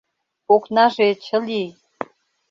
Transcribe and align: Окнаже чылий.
Окнаже 0.53 1.07
чылий. 1.25 1.69